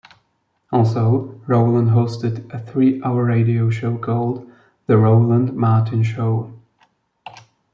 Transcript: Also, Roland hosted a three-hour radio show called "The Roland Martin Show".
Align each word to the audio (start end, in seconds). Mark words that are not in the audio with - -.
Also, 0.71 1.39
Roland 1.45 1.89
hosted 1.89 2.51
a 2.51 2.57
three-hour 2.59 3.23
radio 3.25 3.69
show 3.69 3.99
called 3.99 4.51
"The 4.87 4.97
Roland 4.97 5.55
Martin 5.55 6.01
Show". 6.01 6.51